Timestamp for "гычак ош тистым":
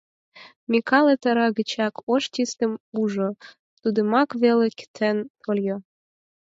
1.57-2.71